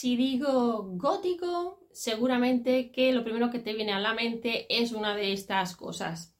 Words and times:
Si 0.00 0.16
digo 0.16 0.82
gótico, 0.94 1.78
seguramente 1.92 2.90
que 2.90 3.12
lo 3.12 3.22
primero 3.22 3.50
que 3.50 3.58
te 3.58 3.74
viene 3.74 3.92
a 3.92 4.00
la 4.00 4.14
mente 4.14 4.64
es 4.70 4.92
una 4.92 5.14
de 5.14 5.34
estas 5.34 5.76
cosas, 5.76 6.34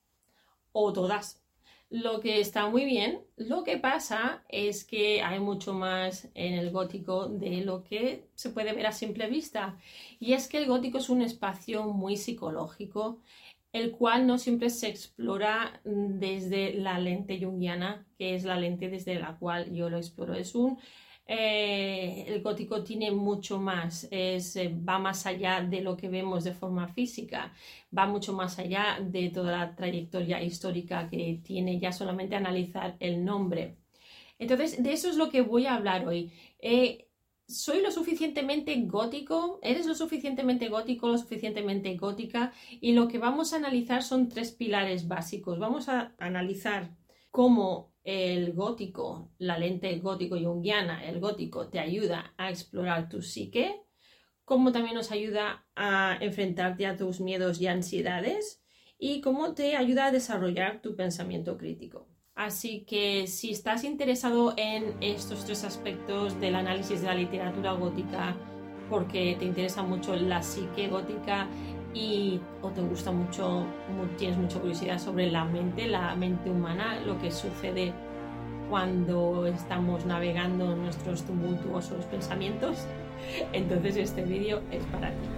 o 0.73 0.95
todas. 0.95 1.43
Lo 1.91 2.21
que 2.21 2.41
está 2.41 2.71
muy 2.71 2.87
bien, 2.87 3.21
lo 3.37 3.63
que 3.63 3.77
pasa 3.77 4.45
es 4.49 4.83
que 4.87 5.21
hay 5.23 5.41
mucho 5.41 5.75
más 5.75 6.31
en 6.33 6.55
el 6.55 6.71
gótico 6.71 7.27
de 7.29 7.61
lo 7.61 7.85
que 7.85 8.31
se 8.35 8.49
puede 8.49 8.73
ver 8.73 8.87
a 8.87 8.93
simple 8.93 9.29
vista. 9.29 9.77
Y 10.19 10.33
es 10.33 10.49
que 10.49 10.57
el 10.57 10.67
gótico 10.67 10.97
es 10.97 11.11
un 11.11 11.21
espacio 11.21 11.85
muy 11.85 12.17
psicológico, 12.17 13.21
el 13.75 13.91
cual 13.91 14.27
no 14.27 14.39
siempre 14.39 14.71
se 14.71 14.89
explora 14.89 15.83
desde 15.85 16.73
la 16.73 16.99
lente 16.99 17.39
junguiana, 17.39 18.07
que 18.17 18.35
es 18.35 18.45
la 18.45 18.59
lente 18.59 18.89
desde 18.89 19.17
la 19.17 19.37
cual 19.37 19.71
yo 19.75 19.91
lo 19.91 19.99
exploro. 19.99 20.33
Es 20.33 20.55
un 20.55 20.79
eh, 21.33 22.25
el 22.27 22.43
gótico 22.43 22.83
tiene 22.83 23.13
mucho 23.13 23.61
más, 23.61 24.09
es, 24.11 24.57
eh, 24.57 24.69
va 24.69 24.99
más 24.99 25.27
allá 25.27 25.61
de 25.63 25.81
lo 25.81 25.97
que 25.97 26.09
vemos 26.09 26.43
de 26.43 26.55
forma 26.55 26.89
física, 26.89 27.53
va 27.97 28.07
mucho 28.09 28.33
más 28.33 28.59
allá 28.59 28.99
de 29.01 29.31
toda 29.31 29.53
la 29.53 29.77
trayectoria 29.77 30.43
histórica 30.43 31.09
que 31.09 31.41
tiene 31.45 31.79
ya 31.79 31.93
solamente 31.93 32.35
analizar 32.35 32.97
el 32.99 33.25
nombre. 33.25 33.77
Entonces, 34.41 34.83
de 34.83 34.93
eso 34.93 35.09
es 35.09 35.17
lo 35.17 35.31
que 35.31 35.43
voy 35.43 35.67
a 35.67 35.77
hablar 35.77 36.09
hoy. 36.09 36.33
Eh, 36.59 37.07
¿Soy 37.47 37.81
lo 37.81 37.93
suficientemente 37.93 38.75
gótico? 38.83 39.61
¿Eres 39.63 39.87
lo 39.87 39.95
suficientemente 39.95 40.69
gótico, 40.69 41.09
lo 41.09 41.19
suficientemente 41.19 41.97
gótica? 41.97 42.53
Y 42.81 42.93
lo 42.93 43.07
que 43.07 43.19
vamos 43.19 43.53
a 43.53 43.57
analizar 43.59 44.03
son 44.03 44.29
tres 44.29 44.51
pilares 44.51 45.07
básicos. 45.07 45.61
Vamos 45.61 45.89
a 45.89 46.13
analizar 46.19 46.91
cómo 47.31 47.90
el 48.05 48.53
gótico, 48.53 49.31
la 49.39 49.59
lente 49.59 49.99
gótico 49.99 50.39
junguiana, 50.39 51.05
el 51.05 51.21
gótico 51.21 51.69
te 51.69 51.79
ayuda 51.79 52.35
a 52.37 52.51
explorar 52.51 53.09
tu 53.09 53.23
psique, 53.23 53.83
cómo 54.45 54.73
también 54.73 54.95
nos 54.95 55.13
ayuda 55.13 55.67
a 55.77 56.19
enfrentarte 56.21 56.87
a 56.87 56.97
tus 56.97 57.21
miedos 57.21 57.61
y 57.61 57.67
ansiedades 57.67 58.63
y 58.99 59.21
cómo 59.21 59.55
te 59.55 59.77
ayuda 59.77 60.07
a 60.07 60.13
desarrollar 60.13 60.83
tu 60.83 60.97
pensamiento 60.97 61.57
crítico. 61.57 62.09
Así 62.35 62.85
que 62.87 63.27
si 63.27 63.51
estás 63.51 63.85
interesado 63.85 64.55
en 64.57 64.95
estos 65.03 65.45
tres 65.45 65.63
aspectos 65.65 66.41
del 66.41 66.55
análisis 66.55 67.03
de 67.03 67.07
la 67.07 67.15
literatura 67.15 67.73
gótica, 67.73 68.37
porque 68.89 69.37
te 69.39 69.45
interesa 69.45 69.83
mucho 69.83 70.17
la 70.17 70.43
psique 70.43 70.89
gótica 70.89 71.49
y 71.95 72.41
o 72.63 72.69
te 72.69 72.81
gusta 72.83 73.11
mucho, 73.11 73.65
tienes 74.17 74.39
mucha 74.39 74.59
curiosidad 74.61 74.99
sobre 74.99 75.31
la 75.31 75.45
mente, 75.45 75.87
la 75.87 76.15
mente 76.15 76.51
humana, 76.51 77.01
lo 77.05 77.19
que 77.19 77.31
sucede 77.31 77.93
cuando 78.69 79.47
estamos 79.47 80.07
navegando 80.07 80.77
nuestros 80.77 81.23
tumultuosos 81.25 82.05
pensamientos, 82.07 82.87
entonces 83.53 83.97
este 83.97 84.23
vídeo 84.23 84.63
es 84.71 84.85
para 84.87 85.11
ti. 85.11 85.29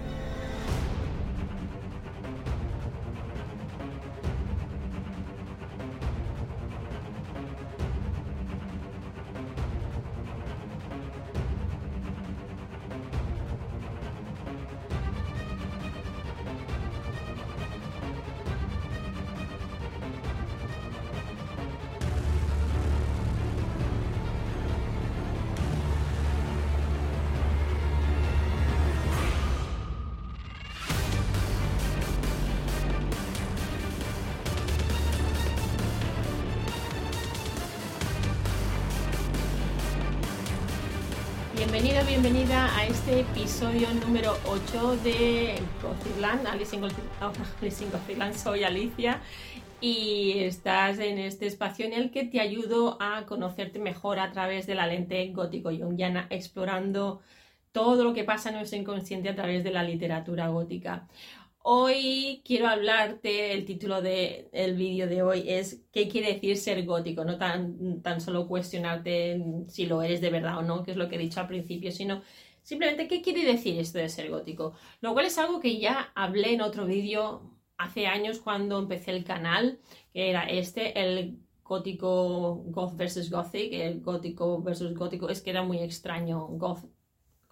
Bienvenido, 41.83 42.21
bienvenida 42.21 42.77
a 42.77 42.85
este 42.85 43.19
episodio 43.19 43.89
número 44.05 44.37
8 44.47 44.95
de 45.03 45.55
Gothicland, 45.81 46.47
Alice 46.47 46.73
in. 46.73 48.33
Soy 48.37 48.63
Alicia 48.63 49.19
y 49.81 50.39
estás 50.45 50.99
en 50.99 51.17
este 51.17 51.45
espacio 51.45 51.85
en 51.85 51.91
el 51.91 52.09
que 52.09 52.23
te 52.23 52.39
ayudo 52.39 52.97
a 53.01 53.25
conocerte 53.25 53.79
mejor 53.79 54.19
a 54.19 54.31
través 54.31 54.65
de 54.65 54.75
la 54.75 54.87
lente 54.87 55.29
gótico-jungiana, 55.33 56.27
explorando 56.29 57.19
todo 57.73 58.05
lo 58.05 58.13
que 58.13 58.23
pasa 58.23 58.47
en 58.47 58.55
nuestro 58.55 58.79
inconsciente 58.79 59.27
a 59.27 59.35
través 59.35 59.65
de 59.65 59.71
la 59.71 59.83
literatura 59.83 60.47
gótica. 60.47 61.09
Hoy 61.65 62.41
quiero 62.45 62.67
hablarte, 62.67 63.53
el 63.53 63.63
título 63.65 64.01
del 64.01 64.75
vídeo 64.75 65.07
de 65.07 65.23
hoy 65.23 65.49
es 65.49 65.81
¿qué 65.93 66.09
quiere 66.09 66.33
decir 66.33 66.57
ser 66.57 66.85
gótico? 66.85 67.23
No 67.23 67.37
tan, 67.37 68.01
tan 68.01 68.19
solo 68.19 68.47
cuestionarte 68.49 69.41
si 69.69 69.85
lo 69.85 70.01
eres 70.01 70.19
de 70.19 70.29
verdad 70.29 70.57
o 70.57 70.61
no, 70.61 70.83
que 70.83 70.91
es 70.91 70.97
lo 70.97 71.07
que 71.07 71.15
he 71.15 71.19
dicho 71.19 71.39
al 71.39 71.47
principio, 71.47 71.91
sino 71.91 72.21
simplemente 72.63 73.07
qué 73.07 73.21
quiere 73.21 73.45
decir 73.45 73.79
esto 73.79 73.97
de 73.97 74.09
ser 74.09 74.29
gótico. 74.29 74.73
Lo 74.99 75.13
cual 75.13 75.25
es 75.25 75.37
algo 75.37 75.61
que 75.61 75.79
ya 75.79 76.11
hablé 76.15 76.53
en 76.53 76.61
otro 76.61 76.85
vídeo 76.85 77.49
hace 77.77 78.07
años 78.07 78.39
cuando 78.39 78.79
empecé 78.79 79.11
el 79.11 79.23
canal, 79.23 79.79
que 80.13 80.29
era 80.29 80.43
este, 80.43 80.99
el 81.01 81.39
gótico 81.63 82.55
goth 82.67 82.97
versus 82.97 83.29
gothic, 83.29 83.71
el 83.73 84.01
gótico 84.01 84.61
versus 84.61 84.93
gótico, 84.93 85.29
es 85.29 85.41
que 85.41 85.51
era 85.51 85.63
muy 85.63 85.79
extraño, 85.79 86.45
goth 86.47 86.83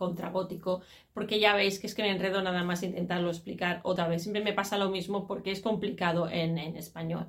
contragótico, 0.01 0.81
porque 1.13 1.39
ya 1.39 1.53
veis 1.53 1.77
que 1.77 1.85
es 1.85 1.93
que 1.93 2.01
me 2.01 2.09
enredo 2.09 2.41
nada 2.41 2.63
más 2.63 2.81
intentarlo 2.81 3.29
explicar 3.29 3.81
otra 3.83 4.07
vez. 4.07 4.23
Siempre 4.23 4.43
me 4.43 4.51
pasa 4.51 4.79
lo 4.79 4.89
mismo 4.89 5.27
porque 5.27 5.51
es 5.51 5.61
complicado 5.61 6.27
en, 6.27 6.57
español. 6.75 7.27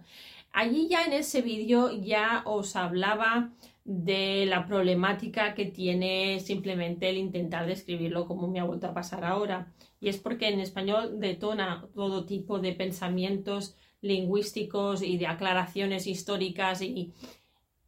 Allí 0.52 0.88
ya 0.88 1.04
en 1.04 1.12
ese 1.12 1.42
vídeo 1.42 1.90
ya 1.92 2.42
os 2.46 2.74
hablaba 2.74 3.50
de 3.84 4.46
la 4.46 4.64
problemática 4.66 5.52
que 5.52 5.66
tiene 5.66 6.40
simplemente 6.40 7.10
el 7.10 7.18
intentar 7.18 7.66
describirlo 7.66 8.26
como 8.26 8.48
me 8.48 8.58
ha 8.58 8.64
vuelto 8.64 8.86
a 8.86 8.94
pasar 8.94 9.22
ahora. 9.22 9.70
Y 10.00 10.08
es 10.08 10.16
porque 10.16 10.48
en 10.48 10.58
español 10.60 11.20
detona 11.20 11.86
todo 11.94 12.24
tipo 12.24 12.58
de 12.58 12.72
pensamientos 12.72 13.76
lingüísticos 14.00 15.02
y 15.02 15.18
de 15.18 15.26
aclaraciones 15.26 16.06
históricas 16.06 16.80
y, 16.80 17.12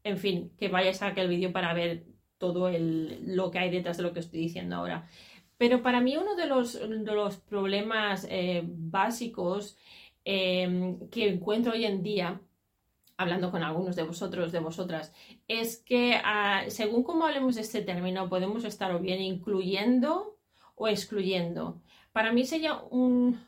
en 0.05 0.19
fin, 0.19 0.53
que 0.59 0.69
vayáis 0.69 1.01
a 1.01 1.07
aquel 1.07 1.29
vídeo 1.29 1.53
para 1.53 1.73
ver 1.73 2.05
todo 2.39 2.71
lo 2.71 3.51
que 3.51 3.59
hay 3.59 3.71
detrás 3.71 3.97
de 3.97 4.03
lo 4.03 4.13
que 4.13 4.21
estoy 4.21 4.41
diciendo 4.41 4.77
ahora. 4.77 5.09
Pero 5.57 5.83
para 5.83 6.01
mí 6.01 6.17
uno 6.17 6.35
de 6.37 6.47
los, 6.47 6.75
los 6.75 7.37
problemas 7.39 8.27
eh, 8.31 8.63
básicos 8.67 9.77
em, 10.25 11.09
que 11.11 11.29
encuentro 11.29 11.73
hoy 11.73 11.85
en 11.85 12.03
día, 12.03 12.41
hablando 13.17 13.51
con 13.51 13.63
algunos 13.63 13.97
de 13.97 14.03
vosotros, 14.03 14.53
de 14.53 14.59
vosotras, 14.59 15.13
es 15.49 15.79
que 15.79 16.21
ah, 16.25 16.65
según 16.69 17.05
cómo 17.05 17.27
hablemos 17.27 17.55
de 17.55 17.63
este 17.63 17.83
término, 17.83 18.29
podemos 18.29 18.65
estar 18.65 18.93
o 18.93 18.99
bien 18.99 19.21
incluyendo 19.23 20.37
o 20.75 20.89
excluyendo. 20.89 21.81
Para 22.13 22.33
mí 22.33 22.45
sería 22.45 22.75
un, 22.91 23.41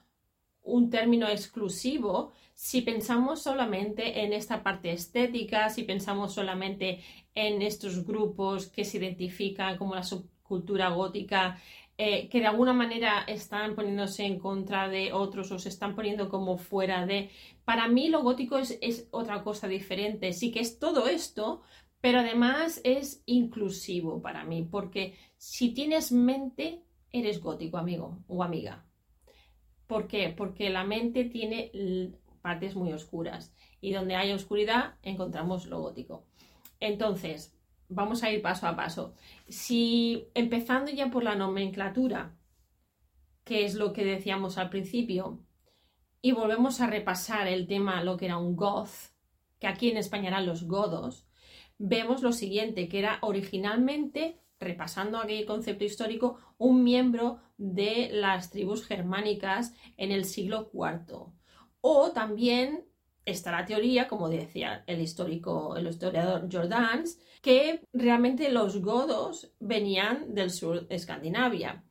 un 0.66 0.90
término 0.90 1.28
exclusivo 1.28 2.32
si 2.54 2.80
pensamos 2.82 3.42
solamente 3.42 4.24
en 4.24 4.32
esta 4.32 4.62
parte 4.62 4.90
estética, 4.90 5.68
si 5.68 5.82
pensamos 5.84 6.32
solamente 6.32 7.00
en 7.34 7.60
estos 7.60 8.04
grupos 8.04 8.68
que 8.68 8.84
se 8.84 8.96
identifican 8.96 9.76
como 9.76 9.94
la 9.94 10.02
subcultura 10.02 10.88
gótica, 10.88 11.60
eh, 11.98 12.28
que 12.28 12.40
de 12.40 12.46
alguna 12.46 12.72
manera 12.72 13.24
están 13.26 13.74
poniéndose 13.74 14.24
en 14.24 14.38
contra 14.38 14.88
de 14.88 15.12
otros 15.12 15.52
o 15.52 15.58
se 15.58 15.68
están 15.68 15.94
poniendo 15.94 16.28
como 16.28 16.56
fuera 16.56 17.06
de... 17.06 17.30
Para 17.64 17.88
mí 17.88 18.08
lo 18.08 18.22
gótico 18.22 18.58
es, 18.58 18.78
es 18.80 19.08
otra 19.10 19.42
cosa 19.42 19.68
diferente, 19.68 20.32
sí 20.32 20.50
que 20.50 20.60
es 20.60 20.78
todo 20.78 21.08
esto, 21.08 21.62
pero 22.00 22.20
además 22.20 22.80
es 22.84 23.22
inclusivo 23.26 24.22
para 24.22 24.44
mí, 24.44 24.62
porque 24.62 25.18
si 25.36 25.74
tienes 25.74 26.12
mente, 26.12 26.82
eres 27.10 27.40
gótico, 27.40 27.76
amigo 27.76 28.18
o 28.28 28.42
amiga. 28.42 28.86
¿Por 29.86 30.08
qué? 30.08 30.34
Porque 30.36 30.70
la 30.70 30.84
mente 30.84 31.24
tiene 31.24 31.70
partes 32.42 32.76
muy 32.76 32.92
oscuras 32.92 33.54
y 33.80 33.92
donde 33.92 34.16
hay 34.16 34.32
oscuridad 34.32 34.94
encontramos 35.02 35.66
lo 35.66 35.80
gótico. 35.80 36.26
Entonces, 36.80 37.56
vamos 37.88 38.22
a 38.22 38.30
ir 38.30 38.42
paso 38.42 38.66
a 38.66 38.76
paso. 38.76 39.14
Si 39.48 40.28
empezando 40.34 40.90
ya 40.90 41.10
por 41.10 41.22
la 41.22 41.36
nomenclatura, 41.36 42.36
que 43.44 43.64
es 43.64 43.74
lo 43.74 43.92
que 43.92 44.04
decíamos 44.04 44.58
al 44.58 44.70
principio, 44.70 45.40
y 46.20 46.32
volvemos 46.32 46.80
a 46.80 46.88
repasar 46.88 47.46
el 47.46 47.68
tema, 47.68 48.02
lo 48.02 48.16
que 48.16 48.26
era 48.26 48.38
un 48.38 48.56
goth, 48.56 49.12
que 49.60 49.68
aquí 49.68 49.90
en 49.90 49.96
España 49.96 50.28
eran 50.28 50.46
los 50.46 50.66
godos, 50.66 51.28
vemos 51.78 52.22
lo 52.22 52.32
siguiente, 52.32 52.88
que 52.88 52.98
era 52.98 53.18
originalmente, 53.22 54.40
repasando 54.58 55.18
aquel 55.18 55.44
concepto 55.44 55.84
histórico, 55.84 56.38
un 56.58 56.82
miembro 56.82 57.40
de 57.58 58.10
las 58.12 58.50
tribus 58.50 58.86
germánicas 58.86 59.74
en 59.96 60.12
el 60.12 60.24
siglo 60.24 60.70
IV. 60.72 61.32
O 61.80 62.10
también 62.12 62.86
está 63.24 63.50
la 63.50 63.66
teoría, 63.66 64.08
como 64.08 64.28
decía 64.28 64.84
el 64.86 65.00
histórico, 65.00 65.76
el 65.76 65.88
historiador 65.88 66.48
Jordans, 66.50 67.18
que 67.42 67.82
realmente 67.92 68.50
los 68.50 68.80
godos 68.80 69.52
venían 69.60 70.34
del 70.34 70.50
sur 70.50 70.86
de 70.86 70.94
Escandinavia. 70.94 71.84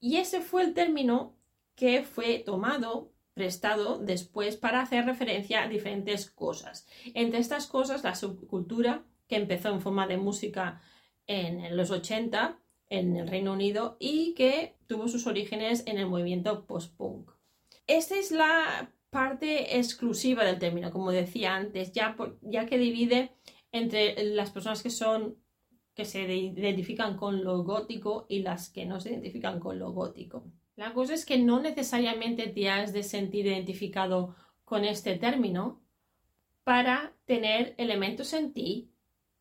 Y 0.00 0.16
ese 0.16 0.40
fue 0.40 0.62
el 0.62 0.74
término 0.74 1.36
que 1.74 2.02
fue 2.02 2.40
tomado, 2.40 3.12
prestado 3.32 3.98
después 3.98 4.56
para 4.56 4.80
hacer 4.80 5.06
referencia 5.06 5.62
a 5.62 5.68
diferentes 5.68 6.30
cosas. 6.30 6.86
Entre 7.14 7.40
estas 7.40 7.66
cosas, 7.66 8.04
la 8.04 8.14
subcultura, 8.14 9.04
que 9.26 9.36
empezó 9.36 9.70
en 9.70 9.80
forma 9.80 10.06
de 10.06 10.18
música 10.18 10.82
en 11.26 11.76
los 11.76 11.90
80 11.90 12.58
en 12.88 13.16
el 13.16 13.28
Reino 13.28 13.52
Unido 13.52 13.96
y 13.98 14.34
que 14.34 14.76
tuvo 14.86 15.08
sus 15.08 15.26
orígenes 15.26 15.84
en 15.86 15.98
el 15.98 16.06
movimiento 16.06 16.66
post-punk. 16.66 17.30
Esta 17.86 18.16
es 18.16 18.30
la 18.30 18.92
parte 19.10 19.78
exclusiva 19.78 20.44
del 20.44 20.58
término, 20.58 20.90
como 20.90 21.10
decía 21.10 21.54
antes, 21.54 21.92
ya, 21.92 22.16
ya 22.42 22.66
que 22.66 22.78
divide 22.78 23.32
entre 23.72 24.22
las 24.24 24.50
personas 24.50 24.82
que 24.82 24.90
son 24.90 25.36
que 25.94 26.04
se 26.04 26.22
identifican 26.22 27.16
con 27.16 27.44
lo 27.44 27.62
gótico 27.62 28.26
y 28.28 28.40
las 28.40 28.68
que 28.68 28.84
no 28.84 29.00
se 29.00 29.10
identifican 29.10 29.60
con 29.60 29.78
lo 29.78 29.92
gótico. 29.92 30.44
La 30.74 30.92
cosa 30.92 31.14
es 31.14 31.24
que 31.24 31.38
no 31.38 31.60
necesariamente 31.60 32.48
te 32.48 32.68
has 32.68 32.92
de 32.92 33.04
sentir 33.04 33.46
identificado 33.46 34.34
con 34.64 34.84
este 34.84 35.14
término 35.14 35.80
para 36.64 37.12
tener 37.26 37.74
elementos 37.78 38.32
en 38.32 38.52
ti 38.52 38.90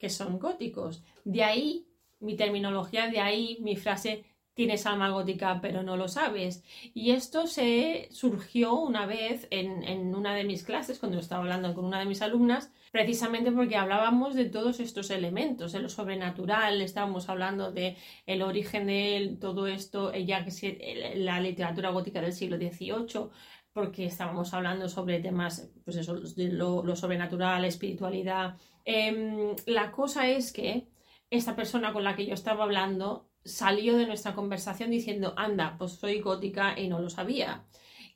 que 0.03 0.09
son 0.09 0.37
góticos. 0.37 1.01
De 1.23 1.45
ahí 1.45 1.87
mi 2.19 2.35
terminología, 2.35 3.07
de 3.07 3.21
ahí 3.21 3.57
mi 3.61 3.77
frase 3.77 4.25
tienes 4.53 4.85
alma 4.85 5.09
gótica 5.11 5.59
pero 5.61 5.81
no 5.81 5.95
lo 5.95 6.09
sabes. 6.09 6.61
Y 6.93 7.11
esto 7.11 7.47
se 7.47 8.09
surgió 8.11 8.73
una 8.73 9.05
vez 9.05 9.47
en, 9.49 9.81
en, 9.85 10.13
una 10.13 10.35
de 10.35 10.43
mis 10.43 10.63
clases, 10.63 10.99
cuando 10.99 11.19
estaba 11.19 11.41
hablando 11.43 11.73
con 11.73 11.85
una 11.85 11.99
de 11.99 12.05
mis 12.05 12.21
alumnas, 12.21 12.69
precisamente 12.91 13.53
porque 13.53 13.77
hablábamos 13.77 14.35
de 14.35 14.43
todos 14.49 14.81
estos 14.81 15.09
elementos, 15.09 15.71
de 15.71 15.79
lo 15.79 15.87
sobrenatural, 15.87 16.81
estábamos 16.81 17.29
hablando 17.29 17.71
de 17.71 17.95
el 18.25 18.41
origen 18.41 18.87
de 18.87 19.37
todo 19.39 19.67
esto, 19.67 20.13
ya 20.13 20.43
que 20.43 21.13
la 21.15 21.39
literatura 21.39 21.91
gótica 21.91 22.19
del 22.19 22.33
siglo 22.33 22.57
XVIII, 22.57 23.29
porque 23.73 24.05
estábamos 24.05 24.53
hablando 24.53 24.87
sobre 24.87 25.19
temas, 25.19 25.71
pues 25.83 25.97
eso, 25.97 26.15
de 26.15 26.49
lo, 26.49 26.95
sobrenatural, 26.95 27.65
espiritualidad. 27.65 28.55
Em, 28.85 29.55
la 29.65 29.91
cosa 29.91 30.27
es 30.27 30.53
que 30.53 30.87
esta 31.29 31.55
persona 31.55 31.91
con 31.91 32.03
la 32.03 32.15
que 32.15 32.27
yo 32.27 32.35
estaba 32.35 32.63
hablando 32.63 33.29
salió 33.43 33.97
de 33.97 34.05
nuestra 34.05 34.35
conversación 34.35 34.91
diciendo, 34.91 35.33
anda, 35.35 35.75
pues 35.77 35.93
soy 35.93 36.21
gótica 36.21 36.79
y 36.79 36.87
no 36.87 36.99
lo 36.99 37.09
sabía. 37.09 37.65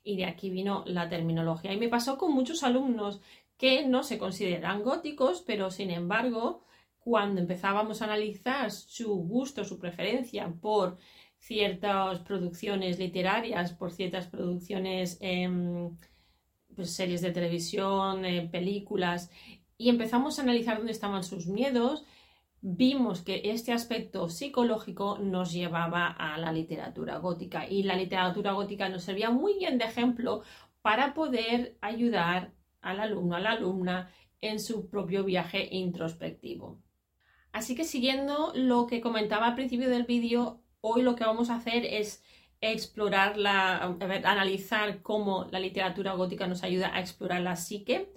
Y 0.04 0.16
de 0.16 0.26
aquí 0.26 0.48
vino 0.48 0.84
la 0.86 1.08
terminología. 1.08 1.72
Y 1.72 1.76
me 1.78 1.88
pasó 1.88 2.16
con 2.16 2.32
muchos 2.32 2.62
alumnos 2.62 3.20
que 3.56 3.84
no 3.84 4.04
se 4.04 4.18
consideran 4.18 4.84
góticos, 4.84 5.42
pero 5.44 5.72
sin 5.72 5.90
embargo, 5.90 6.64
cuando 7.00 7.40
empezábamos 7.40 8.00
a 8.00 8.04
analizar 8.04 8.70
su 8.70 9.12
gusto, 9.16 9.64
su 9.64 9.78
preferencia 9.78 10.54
por 10.60 10.98
ciertas 11.38 12.20
producciones 12.20 12.98
literarias, 12.98 13.72
por 13.72 13.92
ciertas 13.92 14.26
producciones, 14.26 15.18
eh, 15.20 15.48
series 16.82 17.22
de 17.22 17.32
televisión, 17.32 18.24
eh, 18.24 18.48
películas, 18.50 19.30
y 19.76 19.88
empezamos 19.88 20.38
a 20.38 20.42
analizar 20.42 20.76
dónde 20.76 20.92
estaban 20.92 21.22
sus 21.22 21.46
miedos, 21.46 22.04
vimos 22.60 23.22
que 23.22 23.42
este 23.44 23.72
aspecto 23.72 24.28
psicológico 24.28 25.18
nos 25.18 25.52
llevaba 25.52 26.08
a 26.08 26.38
la 26.38 26.52
literatura 26.52 27.18
gótica 27.18 27.68
y 27.68 27.84
la 27.84 27.94
literatura 27.94 28.52
gótica 28.52 28.88
nos 28.88 29.04
servía 29.04 29.30
muy 29.30 29.54
bien 29.58 29.78
de 29.78 29.84
ejemplo 29.84 30.42
para 30.82 31.14
poder 31.14 31.76
ayudar 31.80 32.52
al 32.80 33.00
alumno, 33.00 33.36
a 33.36 33.40
la 33.40 33.52
alumna 33.52 34.10
en 34.40 34.60
su 34.60 34.88
propio 34.88 35.24
viaje 35.24 35.68
introspectivo. 35.70 36.80
Así 37.52 37.74
que 37.74 37.84
siguiendo 37.84 38.52
lo 38.54 38.86
que 38.86 39.00
comentaba 39.00 39.46
al 39.46 39.54
principio 39.54 39.88
del 39.88 40.04
vídeo, 40.04 40.60
hoy 40.80 41.02
lo 41.02 41.16
que 41.16 41.24
vamos 41.24 41.50
a 41.50 41.56
hacer 41.56 41.84
es 41.84 42.22
explorar 42.60 43.36
la, 43.36 43.76
analizar 44.24 45.02
cómo 45.02 45.46
la 45.50 45.60
literatura 45.60 46.14
gótica 46.14 46.46
nos 46.46 46.62
ayuda 46.64 46.94
a 46.94 47.00
explorar 47.00 47.40
la 47.42 47.56
psique, 47.56 48.12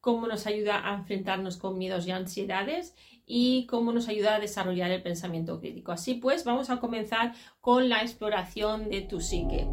cómo 0.00 0.26
nos 0.26 0.46
ayuda 0.46 0.88
a 0.88 0.94
enfrentarnos 0.94 1.56
con 1.56 1.78
miedos 1.78 2.06
y 2.06 2.10
ansiedades 2.10 2.94
y 3.26 3.66
cómo 3.66 3.92
nos 3.92 4.08
ayuda 4.08 4.36
a 4.36 4.40
desarrollar 4.40 4.90
el 4.90 5.02
pensamiento 5.02 5.58
crítico. 5.60 5.92
Así 5.92 6.14
pues, 6.14 6.44
vamos 6.44 6.70
a 6.70 6.78
comenzar 6.78 7.34
con 7.60 7.88
la 7.88 8.02
exploración 8.02 8.88
de 8.88 9.02
tu 9.02 9.20
psique. 9.20 9.66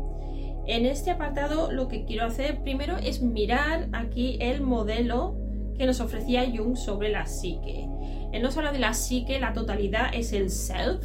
En 0.65 0.85
este 0.85 1.11
apartado 1.11 1.71
lo 1.71 1.87
que 1.87 2.05
quiero 2.05 2.25
hacer 2.25 2.61
primero 2.63 2.97
es 2.97 3.21
mirar 3.21 3.89
aquí 3.91 4.37
el 4.39 4.61
modelo 4.61 5.35
que 5.77 5.85
nos 5.85 5.99
ofrecía 5.99 6.45
Jung 6.45 6.77
sobre 6.77 7.09
la 7.09 7.25
psique. 7.25 7.87
Él 8.31 8.41
nos 8.41 8.57
habla 8.57 8.71
de 8.71 8.79
la 8.79 8.93
psique, 8.93 9.39
la 9.39 9.53
totalidad 9.53 10.13
es 10.13 10.33
el 10.33 10.49
self, 10.49 11.03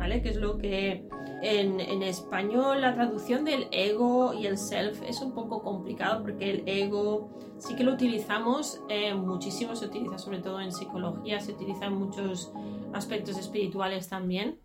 ¿vale? 0.00 0.22
Que 0.22 0.30
es 0.30 0.36
lo 0.36 0.56
que 0.56 1.06
en, 1.42 2.02
español 2.02 2.80
la 2.80 2.94
traducción 2.94 3.44
del 3.44 3.68
ego 3.70 4.32
y 4.32 4.46
el 4.46 4.56
self 4.56 5.02
es 5.06 5.20
un 5.20 5.34
poco 5.34 5.62
complicado 5.62 6.22
porque 6.22 6.50
el 6.50 6.62
ego 6.66 7.28
sí 7.58 7.76
que 7.76 7.84
lo 7.84 7.92
utilizamos 7.92 8.80
eh, 8.88 9.12
muchísimo, 9.12 9.76
se 9.76 9.84
utiliza 9.84 10.16
sobre 10.16 10.38
todo 10.38 10.58
en 10.58 10.72
psicología, 10.72 11.38
se 11.38 11.52
utiliza 11.52 11.84
en 11.84 11.96
muchos 11.96 12.50
aspectos 12.94 13.36
espirituales 13.36 14.08
también, 14.08 14.58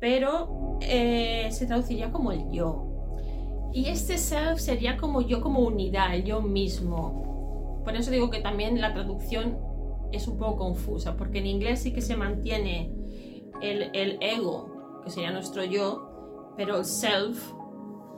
pero 0.00 0.78
eh, 0.80 1.48
se 1.50 1.66
traduciría 1.66 2.10
como 2.10 2.32
el 2.32 2.50
yo. 2.50 2.82
Y 3.74 3.90
este 3.90 4.16
self 4.16 4.58
sería 4.58 4.96
como 4.96 5.20
yo 5.20 5.42
como 5.42 5.60
unidad, 5.60 6.14
el 6.14 6.24
yo 6.24 6.40
mismo. 6.40 7.82
Por 7.84 7.94
eso 7.94 8.10
digo 8.10 8.30
que 8.30 8.40
también 8.40 8.80
la 8.80 8.94
traducción 8.94 9.58
es 10.12 10.26
un 10.26 10.38
poco 10.38 10.56
confusa, 10.56 11.14
porque 11.14 11.40
en 11.40 11.46
inglés 11.46 11.80
sí 11.80 11.92
que 11.92 12.00
se 12.00 12.16
mantiene 12.16 12.95
el, 13.60 14.18
ego 14.20 15.00
que 15.02 15.10
sería 15.10 15.30
nuestro 15.30 15.64
yo, 15.64 16.54
pero 16.56 16.78
el 16.78 16.84
self 16.84 17.52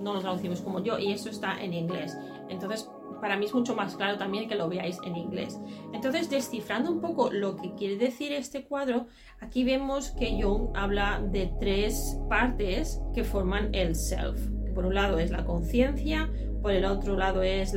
no 0.00 0.14
lo 0.14 0.20
traducimos 0.20 0.60
como 0.60 0.82
yo 0.82 0.98
y 0.98 1.12
eso 1.12 1.28
está 1.28 1.62
en 1.62 1.74
inglés. 1.74 2.16
Entonces, 2.48 2.88
para 3.20 3.36
mí 3.36 3.46
es 3.46 3.54
mucho 3.54 3.74
más 3.74 3.96
claro 3.96 4.16
también 4.16 4.48
que 4.48 4.54
lo 4.54 4.68
veáis 4.68 4.98
en 5.04 5.16
inglés. 5.16 5.58
Entonces, 5.92 6.30
descifrando 6.30 6.90
un 6.90 7.00
poco 7.00 7.30
lo 7.30 7.56
que 7.56 7.74
quiere 7.74 7.96
decir 7.96 8.32
este 8.32 8.64
cuadro, 8.64 9.06
aquí 9.40 9.64
vemos 9.64 10.10
que 10.10 10.40
Jung 10.40 10.70
habla 10.74 11.20
de 11.20 11.52
tres 11.60 12.18
partes 12.28 13.00
que 13.14 13.24
forman 13.24 13.74
el 13.74 13.96
self. 13.96 14.40
Por 14.74 14.86
un 14.86 14.94
lado 14.94 15.18
es 15.18 15.30
la 15.32 15.44
conciencia, 15.44 16.30
por 16.62 16.72
el 16.72 16.84
otro 16.84 17.16
lado 17.16 17.42
es 17.42 17.74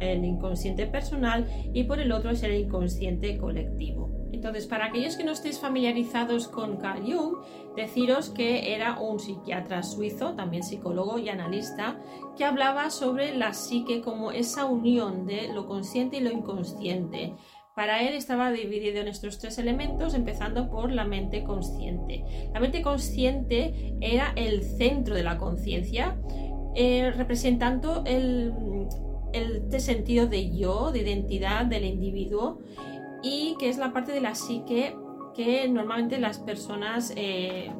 el 0.00 0.24
inconsciente 0.24 0.86
personal 0.86 1.46
y 1.72 1.84
por 1.84 2.00
el 2.00 2.12
otro 2.12 2.30
es 2.30 2.42
el 2.42 2.54
inconsciente 2.54 3.38
colectivo. 3.38 4.15
Entonces, 4.36 4.66
para 4.66 4.84
aquellos 4.84 5.16
que 5.16 5.24
no 5.24 5.32
estéis 5.32 5.58
familiarizados 5.58 6.46
con 6.46 6.76
Carl 6.76 7.02
Jung, 7.02 7.38
deciros 7.74 8.28
que 8.28 8.74
era 8.74 9.00
un 9.00 9.18
psiquiatra 9.18 9.82
suizo, 9.82 10.34
también 10.34 10.62
psicólogo 10.62 11.18
y 11.18 11.30
analista, 11.30 11.98
que 12.36 12.44
hablaba 12.44 12.90
sobre 12.90 13.34
la 13.34 13.54
psique 13.54 14.02
como 14.02 14.32
esa 14.32 14.66
unión 14.66 15.26
de 15.26 15.48
lo 15.48 15.66
consciente 15.66 16.18
y 16.18 16.20
lo 16.20 16.30
inconsciente. 16.30 17.32
Para 17.74 18.02
él 18.02 18.14
estaba 18.14 18.52
dividido 18.52 19.00
en 19.00 19.08
estos 19.08 19.38
tres 19.38 19.56
elementos, 19.56 20.12
empezando 20.12 20.68
por 20.68 20.92
la 20.92 21.06
mente 21.06 21.42
consciente. 21.42 22.22
La 22.52 22.60
mente 22.60 22.82
consciente 22.82 23.96
era 24.02 24.34
el 24.36 24.62
centro 24.64 25.14
de 25.14 25.22
la 25.22 25.38
conciencia, 25.38 26.18
eh, 26.74 27.10
representando 27.16 28.04
el, 28.04 28.52
sentido 29.78 30.26
de 30.26 30.54
yo, 30.54 30.92
de 30.92 31.00
identidad 31.00 31.64
del 31.64 31.84
individuo 31.84 32.60
y 33.22 33.56
que 33.58 33.68
es 33.68 33.78
la 33.78 33.92
parte 33.92 34.12
de 34.12 34.20
la 34.20 34.34
psique 34.34 34.96
que 35.34 35.68
normalmente 35.68 36.18
las 36.18 36.38
personas 36.38 37.12
eh, 37.14 37.70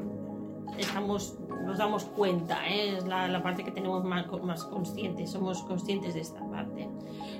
estamos, 0.79 1.39
nos 1.65 1.79
damos 1.79 2.05
cuenta, 2.05 2.69
¿eh? 2.69 2.97
es 2.99 3.07
la, 3.07 3.43
parte 3.43 3.65
que 3.65 3.71
tenemos 3.71 4.05
más, 4.05 4.27
más 4.43 4.65
consciente, 4.65 5.27
somos 5.27 5.63
conscientes 5.63 6.15
de 6.15 6.21
esta 6.21 6.45
parte. 6.51 6.89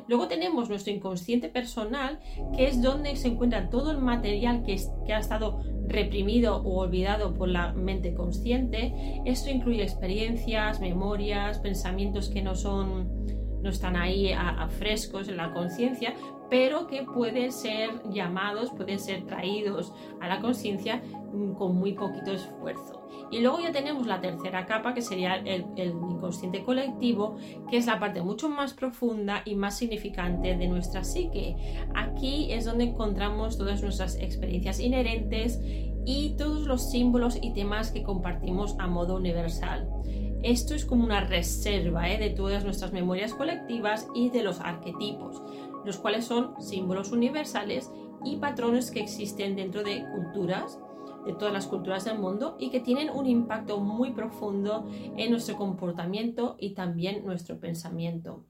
Luego 0.09 0.27
tenemos 0.27 0.69
nuestro 0.69 0.93
inconsciente 0.93 1.49
personal, 1.49 2.19
que 2.57 2.69
es 2.69 2.81
donde 2.81 3.15
se 3.17 3.29
encuentra 3.29 3.69
todo 3.69 3.91
el 3.91 3.99
material 3.99 4.63
que, 4.63 4.81
que 5.05 5.13
ha 5.13 5.19
estado 5.19 5.61
reprimido 5.87 6.63
o 6.63 6.81
olvidado 6.81 7.35
por 7.35 7.49
la 7.49 7.73
mente 7.73 8.15
consciente. 8.15 9.21
Esto 9.27 9.51
incluye 9.51 9.83
experiencias, 9.83 10.81
memorias, 10.81 11.59
pensamientos 11.59 12.31
que 12.31 12.43
no 12.43 12.55
son 12.55 13.27
no 13.63 13.71
están 13.71 13.97
ahí 13.97 14.31
a 14.33 14.69
frescos 14.69 15.27
en 15.27 15.39
la 15.39 15.53
conciencia, 15.53 16.15
pero 16.51 16.87
que 16.87 17.03
pueden 17.03 17.53
ser 17.53 18.03
llamados, 18.11 18.71
pueden 18.71 18.99
ser 18.99 19.27
traídos 19.27 19.93
a 20.21 20.29
la 20.29 20.41
conciencia 20.41 21.03
mm, 21.33 21.53
con 21.55 21.77
muy 21.77 21.93
poquito 21.93 22.33
esfuerzo. 22.33 23.07
Y 23.31 23.41
luego 23.41 23.59
ya 23.61 23.73
tenemos 23.73 24.07
la 24.07 24.21
tercera 24.21 24.67
capa, 24.67 24.95
que 24.95 25.03
sería 25.03 25.37
el, 25.37 25.65
inconsciente 25.77 26.63
colectivo, 26.63 27.37
que 27.69 27.77
es 27.79 27.87
la 27.87 27.99
parte 27.99 28.23
mucho 28.23 28.49
más 28.49 28.73
profunda 28.73 29.43
y 29.45 29.57
más 29.57 29.77
significante 29.77 30.57
de 30.57 30.69
nuestra 30.69 31.03
psique. 31.03 31.57
Aquí 31.95 32.53
es 32.53 32.65
donde 32.65 32.85
encontramos 32.85 33.59
todas 33.59 33.83
nuestras 33.83 34.17
experiencias 34.17 34.79
inherentes 34.79 35.61
y 36.05 36.37
todos 36.39 36.67
los 36.69 36.91
símbolos 36.91 37.37
y 37.43 37.53
temas 37.53 37.91
que 37.91 38.05
compartimos 38.05 38.77
a 38.79 38.87
modo 38.87 39.17
universal. 39.17 39.89
Esto 40.43 40.75
es 40.75 40.85
como 40.85 41.05
una 41.05 41.21
reserva 41.21 42.11
¿eh? 42.11 42.19
de 42.19 42.31
todas 42.31 42.65
nuestras 42.65 42.93
memorias 42.93 43.35
colectivas 43.35 44.09
y 44.15 44.31
de 44.31 44.43
los 44.43 44.61
arquetipos 44.61 45.43
los 45.87 45.99
cuales 45.99 46.25
son 46.25 46.61
símbolos 46.61 47.13
universales 47.13 47.91
y 48.25 48.37
patrones 48.37 48.91
que 48.91 49.01
existen 49.01 49.55
dentro 49.55 49.85
de 49.85 50.05
culturas, 50.11 50.81
de 51.25 51.33
todas 51.33 51.55
las 51.55 51.67
culturas 51.67 52.05
del 52.05 52.19
mundo 52.19 52.57
y 52.59 52.71
que 52.71 52.81
tienen 52.81 53.09
un 53.09 53.27
impacto 53.27 53.79
muy 53.79 54.11
profundo 54.11 54.91
en 55.17 55.31
nuestro 55.31 55.57
comportamiento 55.57 56.57
y 56.59 56.75
también 56.75 57.25
nuestro 57.25 57.61
pensamiento. 57.61 58.45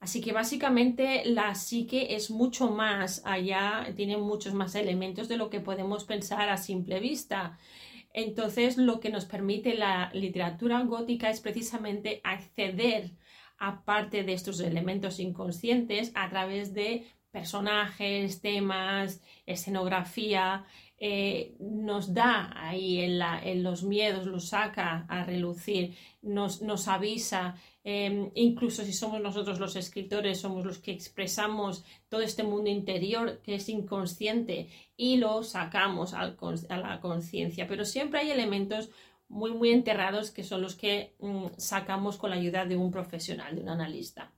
Así 0.00 0.22
que 0.22 0.32
básicamente 0.32 1.24
la 1.26 1.54
psique 1.54 2.14
es 2.14 2.30
mucho 2.30 2.70
más 2.70 3.22
allá, 3.24 3.86
tiene 3.94 4.16
muchos 4.16 4.54
más 4.54 4.74
elementos 4.74 5.28
de 5.28 5.36
lo 5.36 5.50
que 5.50 5.60
podemos 5.60 6.04
pensar 6.04 6.48
a 6.48 6.56
simple 6.56 7.00
vista. 7.00 7.58
Entonces, 8.14 8.78
lo 8.78 9.00
que 9.00 9.10
nos 9.10 9.26
permite 9.26 9.74
la 9.74 10.10
literatura 10.14 10.80
gótica 10.84 11.28
es 11.28 11.40
precisamente 11.40 12.20
acceder 12.24 13.10
a 13.58 13.84
parte 13.84 14.22
de 14.22 14.32
estos 14.32 14.60
elementos 14.60 15.18
inconscientes 15.18 16.12
a 16.14 16.30
través 16.30 16.72
de 16.72 17.06
personajes, 17.32 18.40
temas, 18.40 19.20
escenografía, 19.44 20.64
eh, 20.96 21.56
nos 21.58 22.14
da 22.14 22.52
ahí 22.54 23.00
en, 23.00 23.62
los 23.64 23.82
miedos, 23.82 24.26
los 24.26 24.48
saca 24.48 25.04
a 25.08 25.24
relucir, 25.24 25.96
nos, 26.22 26.62
nos 26.62 26.86
avisa, 26.86 27.56
em, 27.84 28.30
incluso 28.34 28.84
si 28.84 28.92
somos 28.92 29.20
nosotros 29.20 29.60
los 29.60 29.76
escritores, 29.76 30.40
somos 30.40 30.66
los 30.66 30.78
que 30.78 30.90
expresamos 30.90 31.84
todo 32.08 32.22
este 32.22 32.42
mundo 32.42 32.70
interior 32.70 33.40
que 33.42 33.54
es 33.54 33.68
inconsciente 33.68 34.68
y 34.96 35.18
lo 35.18 35.42
sacamos 35.42 36.14
a 36.14 36.34
la 36.68 37.00
conciencia, 37.00 37.68
pero 37.68 37.84
siempre 37.84 38.20
hay 38.20 38.30
elementos 38.30 38.90
muy, 39.28 39.52
muy 39.52 39.70
enterrados 39.70 40.30
que 40.30 40.44
son 40.44 40.62
los 40.62 40.74
que 40.74 41.14
mm, 41.18 41.46
sacamos 41.56 42.16
con 42.16 42.30
la 42.30 42.36
ayuda 42.36 42.64
de 42.64 42.76
un 42.76 42.90
profesional, 42.90 43.54
de 43.54 43.62
un 43.62 43.68
analista. 43.68 44.32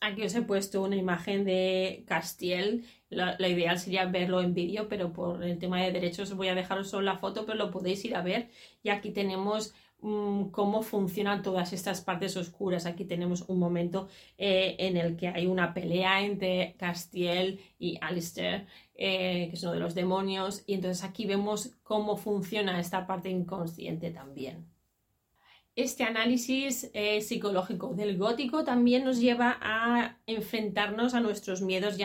Aquí 0.00 0.22
os 0.22 0.34
he 0.34 0.42
puesto 0.42 0.82
una 0.82 0.96
imagen 0.96 1.44
de 1.44 2.04
Castiel. 2.06 2.86
La, 3.10 3.36
ideal 3.46 3.78
sería 3.78 4.06
verlo 4.06 4.40
en 4.40 4.54
vídeo, 4.54 4.88
pero 4.88 5.12
por 5.12 5.44
el 5.44 5.58
tema 5.58 5.82
de 5.82 5.92
derechos 5.92 6.34
voy 6.34 6.48
a 6.48 6.54
dejaros 6.54 6.88
solo 6.88 7.02
la 7.02 7.18
foto, 7.18 7.44
pero 7.44 7.58
lo 7.58 7.70
podéis 7.70 8.02
ir 8.06 8.16
a 8.16 8.22
ver. 8.22 8.48
Y 8.82 8.88
aquí 8.88 9.10
tenemos 9.10 9.74
cómo 10.00 10.82
funcionan 10.82 11.42
todas 11.42 11.72
estas 11.72 12.00
partes 12.00 12.36
oscuras. 12.36 12.86
Aquí 12.86 13.04
tenemos 13.04 13.42
un 13.48 13.58
momento 13.58 14.08
eh, 14.38 14.76
en 14.78 14.96
el 14.96 15.16
que 15.16 15.28
hay 15.28 15.46
una 15.46 15.74
pelea 15.74 16.22
entre 16.22 16.74
Castiel 16.78 17.60
y 17.78 17.98
Alistair, 18.00 18.66
eh, 18.94 19.48
que 19.50 19.56
es 19.56 19.62
uno 19.62 19.72
de 19.72 19.80
los 19.80 19.94
demonios. 19.94 20.62
Y 20.66 20.74
entonces 20.74 21.04
aquí 21.04 21.26
vemos 21.26 21.76
cómo 21.82 22.16
funciona 22.16 22.80
esta 22.80 23.06
parte 23.06 23.28
inconsciente 23.28 24.10
también. 24.10 24.69
Este 25.76 26.02
análisis 26.02 26.90
eh, 26.94 27.20
psicológico 27.20 27.94
del 27.94 28.18
gótico 28.18 28.64
también 28.64 29.04
nos 29.04 29.20
lleva 29.20 29.56
a 29.62 30.16
enfrentarnos 30.26 31.14
a 31.14 31.20
nuestros 31.20 31.62
miedos 31.62 31.96
y, 31.96 32.02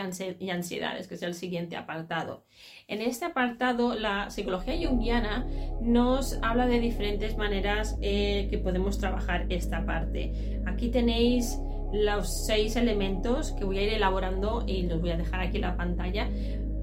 ansiedades, 0.50 1.08
que 1.08 1.14
es 1.14 1.22
el 1.22 1.34
siguiente 1.34 1.74
apartado. 1.74 2.44
En 2.86 3.02
este 3.02 3.24
apartado, 3.24 3.96
la 3.96 4.30
psicología 4.30 4.88
junguiana 4.88 5.46
nos 5.80 6.38
habla 6.42 6.68
de 6.68 6.78
diferentes 6.78 7.36
maneras 7.36 7.98
eh, 8.00 8.46
que 8.50 8.58
podemos 8.58 8.98
trabajar 8.98 9.46
esta 9.48 9.84
parte. 9.84 10.62
Aquí 10.66 10.88
tenéis 10.88 11.58
los 11.92 12.46
seis 12.46 12.76
elementos 12.76 13.50
que 13.52 13.64
voy 13.64 13.78
a 13.78 13.82
ir 13.82 13.94
elaborando 13.94 14.62
y 14.64 14.84
los 14.84 15.00
voy 15.00 15.10
a 15.10 15.16
dejar 15.16 15.40
aquí 15.40 15.56
en 15.56 15.62
la 15.62 15.76
pantalla. 15.76 16.30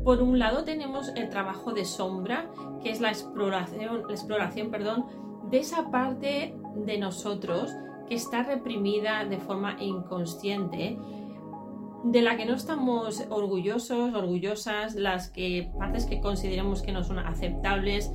Por 0.04 0.22
un 0.22 0.38
lado 0.38 0.66
tenemos 0.66 1.14
el 1.16 1.30
trabajo 1.30 1.72
de 1.72 1.86
sombra, 1.86 2.52
que 2.84 2.92
es 2.92 3.00
la 3.00 3.08
exploración, 3.08 4.04
la 4.06 4.14
exploración 4.14 4.70
perdón, 4.70 5.06
de 5.50 5.60
esa 5.60 5.92
parte 5.92 6.56
de 6.76 6.98
nosotros 6.98 7.72
que 8.08 8.16
está 8.16 8.44
reprimida 8.44 9.26
de 9.26 9.38
forma 9.38 9.78
inconsciente, 9.80 10.98
de 12.04 12.22
la 12.22 12.36
que 12.36 12.46
no 12.46 12.56
estamos 12.56 13.24
orgullosos, 13.30 14.14
orgullosas, 14.14 14.96
las 14.96 15.30
que 15.30 15.72
partes 15.78 16.06
que 16.06 16.20
consideramos 16.20 16.82
que 16.82 16.92
no 16.92 17.04
son 17.04 17.20
aceptables, 17.20 18.12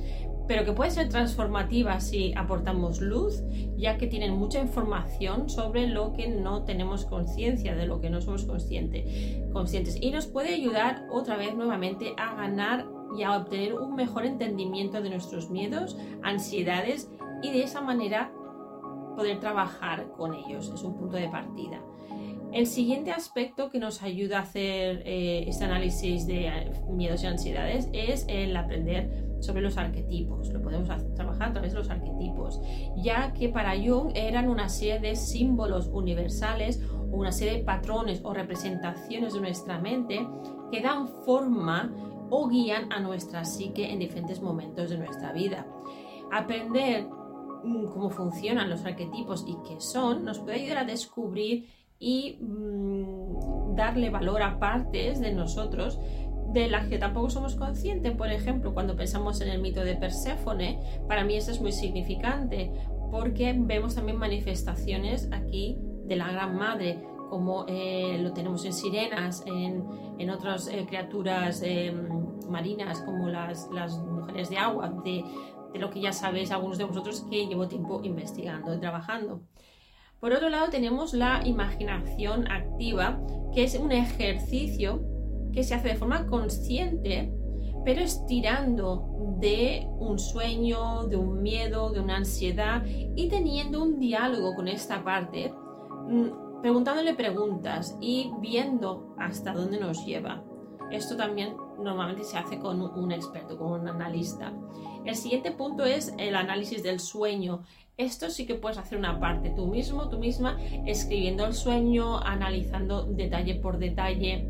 pero 0.49 0.65
que 0.65 0.73
pueden 0.73 0.91
ser 0.91 1.09
transformativas 1.09 2.09
si 2.09 2.33
aportamos 2.35 3.01
luz, 3.01 3.43
ya 3.77 3.97
que 3.97 4.07
tienen 4.07 4.33
mucha 4.33 4.59
información 4.59 5.47
sobre 5.47 5.85
lo 5.85 6.13
que 6.13 6.27
no 6.27 6.63
tenemos 6.63 7.05
conciencia, 7.05 7.75
de 7.75 7.85
lo 7.85 8.01
que 8.01 8.09
no 8.09 8.19
somos 8.19 8.45
consciente, 8.45 9.43
conscientes. 9.53 9.97
Y 10.01 10.09
nos 10.09 10.25
puede 10.25 10.55
ayudar 10.55 11.05
otra 11.11 11.37
vez 11.37 11.55
nuevamente 11.55 12.13
a 12.17 12.33
ganar 12.33 12.87
y 13.17 13.23
a 13.23 13.37
obtener 13.37 13.73
un 13.73 13.95
mejor 13.95 14.25
entendimiento 14.25 15.01
de 15.01 15.09
nuestros 15.09 15.49
miedos, 15.49 15.97
ansiedades 16.23 17.09
y 17.41 17.51
de 17.51 17.63
esa 17.63 17.81
manera 17.81 18.31
poder 19.15 19.39
trabajar 19.39 20.11
con 20.11 20.33
ellos. 20.33 20.71
Es 20.73 20.83
un 20.83 20.95
punto 20.95 21.17
de 21.17 21.27
partida. 21.27 21.81
El 22.51 22.65
siguiente 22.65 23.11
aspecto 23.11 23.69
que 23.69 23.79
nos 23.79 24.01
ayuda 24.01 24.39
a 24.39 24.41
hacer 24.41 25.03
eh, 25.05 25.45
este 25.47 25.65
análisis 25.65 26.25
de 26.25 26.71
miedos 26.89 27.23
y 27.23 27.27
ansiedades 27.27 27.89
es 27.93 28.25
el 28.27 28.57
aprender 28.57 29.27
sobre 29.39 29.61
los 29.61 29.77
arquetipos. 29.77 30.49
Lo 30.49 30.61
podemos 30.61 30.89
trabajar 31.13 31.49
a 31.49 31.53
través 31.53 31.73
de 31.73 31.79
los 31.79 31.89
arquetipos, 31.89 32.59
ya 32.97 33.33
que 33.33 33.49
para 33.49 33.77
Jung 33.77 34.11
eran 34.15 34.49
una 34.49 34.67
serie 34.67 34.99
de 34.99 35.15
símbolos 35.15 35.87
universales 35.87 36.81
una 37.11 37.31
serie 37.31 37.57
de 37.59 37.63
patrones 37.63 38.21
o 38.23 38.33
representaciones 38.33 39.33
de 39.33 39.41
nuestra 39.41 39.79
mente 39.79 40.27
que 40.71 40.81
dan 40.81 41.07
forma 41.07 41.91
o 42.29 42.47
guían 42.47 42.91
a 42.91 42.99
nuestra 42.99 43.45
psique 43.45 43.91
en 43.91 43.99
diferentes 43.99 44.41
momentos 44.41 44.89
de 44.89 44.97
nuestra 44.97 45.33
vida. 45.33 45.65
Aprender 46.31 47.07
Mm, 47.63 47.87
cómo 47.87 48.09
funcionan 48.09 48.69
los 48.69 48.85
arquetipos 48.85 49.43
y 49.47 49.57
qué 49.67 49.81
son, 49.81 50.23
nos 50.23 50.39
puede 50.39 50.61
ayudar 50.61 50.79
a 50.79 50.85
descubrir 50.85 51.67
y 51.99 52.37
mm, 52.39 53.75
darle 53.75 54.09
valor 54.09 54.41
a 54.41 54.59
partes 54.59 55.19
de 55.19 55.33
nosotros 55.33 55.99
de 56.53 56.69
las 56.69 56.87
que 56.87 56.97
tampoco 56.97 57.29
somos 57.29 57.55
conscientes. 57.55 58.15
Por 58.15 58.31
ejemplo, 58.31 58.73
cuando 58.73 58.95
pensamos 58.95 59.41
en 59.41 59.49
el 59.49 59.61
mito 59.61 59.83
de 59.83 59.95
Perséfone, 59.95 60.79
para 61.07 61.23
mí 61.25 61.35
eso 61.35 61.51
es 61.51 61.59
muy 61.59 61.73
significante 61.73 62.71
porque 63.11 63.53
vemos 63.57 63.95
también 63.95 64.17
manifestaciones 64.17 65.29
aquí 65.31 65.77
de 66.05 66.15
la 66.15 66.31
Gran 66.31 66.55
Madre, 66.55 67.03
como 67.29 67.65
eh, 67.67 68.17
lo 68.21 68.31
tenemos 68.33 68.65
en 68.65 68.73
sirenas, 68.73 69.43
en, 69.45 70.29
otras 70.29 70.67
eh, 70.67 70.85
criaturas 70.87 71.61
em, 71.63 72.18
marinas 72.47 73.01
como 73.01 73.29
las, 73.29 73.69
las, 73.71 73.97
mujeres 73.97 74.49
de 74.49 74.57
agua, 74.57 74.89
de, 75.03 75.23
de 75.73 75.79
lo 75.79 75.89
que 75.89 76.01
ya 76.01 76.13
sabéis 76.13 76.51
algunos 76.51 76.77
de 76.77 76.83
vosotros 76.83 77.25
que 77.29 77.47
llevo 77.47 77.67
tiempo 77.67 78.01
investigando 78.03 78.73
y 78.73 78.79
trabajando. 78.79 79.41
Por 80.19 80.33
otro 80.33 80.49
lado 80.49 80.69
tenemos 80.69 81.13
la 81.13 81.41
imaginación 81.45 82.51
activa, 82.51 83.21
que 83.53 83.63
es 83.63 83.75
un 83.75 83.91
ejercicio 83.91 85.01
que 85.53 85.63
se 85.63 85.75
hace 85.75 85.89
de 85.89 85.95
forma 85.95 86.27
consciente, 86.27 87.33
pero 87.85 88.01
estirando 88.01 89.35
de 89.39 89.87
un 89.99 90.19
sueño, 90.19 91.07
de 91.07 91.15
un 91.15 91.41
miedo, 91.41 91.91
de 91.91 92.01
una 92.01 92.17
ansiedad 92.17 92.83
y 92.85 93.29
teniendo 93.29 93.81
un 93.81 93.99
diálogo 93.99 94.55
con 94.55 94.67
esta 94.67 95.03
parte, 95.03 95.53
mm, 96.07 96.61
preguntándole 96.61 97.13
preguntas 97.13 97.97
y 98.01 98.31
viendo 98.41 99.15
hasta 99.17 99.53
dónde 99.53 99.79
nos 99.79 100.05
lleva. 100.05 100.43
Esto 100.91 101.15
también 101.15 101.55
normalmente 101.81 102.23
se 102.23 102.37
hace 102.37 102.59
con 102.59 102.81
un 102.81 103.11
experto, 103.11 103.57
con 103.57 103.81
un 103.81 103.87
analista. 103.87 104.53
El 105.05 105.15
siguiente 105.15 105.51
punto 105.51 105.85
es 105.85 106.13
el 106.17 106.35
análisis 106.35 106.83
del 106.83 106.99
sueño. 106.99 107.63
Esto 107.97 108.29
sí 108.29 108.45
que 108.45 108.55
puedes 108.55 108.77
hacer 108.77 108.97
una 108.97 109.19
parte 109.19 109.49
tú 109.49 109.67
mismo, 109.67 110.09
tú 110.09 110.19
misma, 110.19 110.57
escribiendo 110.85 111.45
el 111.45 111.53
sueño, 111.53 112.19
analizando 112.19 113.03
detalle 113.03 113.55
por 113.55 113.77
detalle 113.77 114.47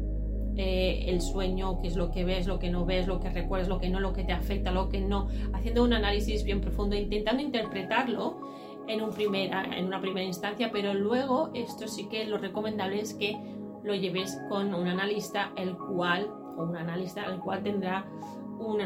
eh, 0.56 1.06
el 1.08 1.22
sueño, 1.22 1.80
qué 1.82 1.88
es 1.88 1.96
lo 1.96 2.12
que 2.12 2.26
ves, 2.26 2.46
lo 2.46 2.60
que 2.60 2.70
no 2.70 2.86
ves, 2.86 3.08
lo 3.08 3.20
que 3.20 3.30
recuerdas, 3.30 3.70
lo 3.70 3.80
que 3.80 3.90
no, 3.90 4.00
lo 4.00 4.14
que 4.14 4.24
te 4.24 4.34
afecta, 4.34 4.72
lo 4.72 4.90
que 4.90 5.00
no, 5.00 5.30
haciendo 5.54 5.84
un 5.84 5.94
análisis 5.94 6.44
bien 6.44 6.60
profundo, 6.60 6.96
intentando 6.96 7.42
interpretarlo 7.42 8.42
en, 8.88 9.02
un 9.02 9.14
en 9.36 9.86
una 9.86 10.02
primera 10.02 10.26
instancia, 10.26 10.70
pero 10.72 10.94
luego 10.94 11.52
esto 11.54 11.88
sí 11.88 12.10
que 12.10 12.26
lo 12.26 12.40
recomendable 12.40 13.00
es 13.00 13.14
que 13.14 13.38
lo 13.84 13.96
lleves 13.96 14.38
con 14.50 14.74
un 14.74 14.88
analista, 14.88 15.54
el 15.56 15.78
cual, 15.78 16.30
un 16.68 16.76
analista, 16.76 17.26
el 17.26 17.40
cual 17.40 17.64
tendrá 17.64 18.06